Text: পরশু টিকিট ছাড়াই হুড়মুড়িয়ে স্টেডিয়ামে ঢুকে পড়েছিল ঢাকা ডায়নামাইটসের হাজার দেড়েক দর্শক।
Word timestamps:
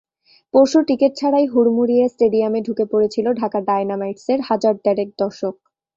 পরশু 0.53 0.79
টিকিট 0.87 1.11
ছাড়াই 1.19 1.45
হুড়মুড়িয়ে 1.47 2.05
স্টেডিয়ামে 2.07 2.59
ঢুকে 2.67 2.85
পড়েছিল 2.91 3.25
ঢাকা 3.41 3.59
ডায়নামাইটসের 3.67 4.39
হাজার 4.49 4.73
দেড়েক 4.85 5.09
দর্শক। 5.19 5.55